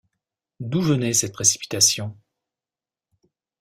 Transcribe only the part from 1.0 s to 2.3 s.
cette précipitation?